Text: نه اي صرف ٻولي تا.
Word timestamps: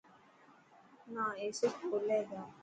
نه 1.13 1.23
اي 1.39 1.47
صرف 1.59 1.77
ٻولي 1.89 2.19
تا. 2.29 2.41